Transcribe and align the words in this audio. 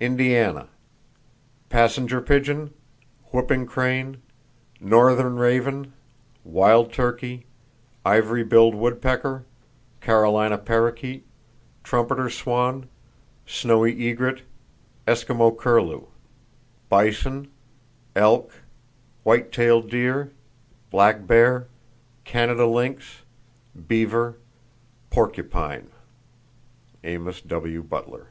Indiana: 0.00 0.68
Passenger 1.70 2.20
pigeon, 2.20 2.74
whooping 3.32 3.64
crane, 3.64 4.20
northern 4.80 5.36
raven, 5.36 5.94
wild 6.44 6.92
turkey, 6.92 7.46
ivory 8.04 8.44
billed 8.44 8.74
woodpecker, 8.74 9.46
Carolina 10.02 10.58
parrakeet, 10.58 11.24
trumpeter 11.82 12.28
swan, 12.28 12.86
snowy 13.46 14.10
egret, 14.10 14.42
Eskimo 15.08 15.50
curlew; 15.56 16.04
bison, 16.90 17.50
elk, 18.14 18.52
white 19.22 19.52
tailed 19.52 19.88
deer, 19.88 20.32
black 20.90 21.26
bear, 21.26 21.66
Canada 22.24 22.66
lynx, 22.66 23.22
beaver, 23.88 24.36
porcupine.—(Amos 25.08 27.40
W. 27.40 27.82
Butler.) 27.82 28.26